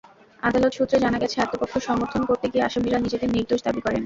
[0.43, 3.99] আদালত সূত্রে জানা গেছে, আত্মপক্ষ সমর্থন করতে গিয়ে আসামিরা নিজেদের নির্দোষ দাবি করেন।